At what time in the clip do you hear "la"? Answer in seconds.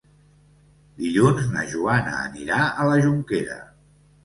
2.91-2.99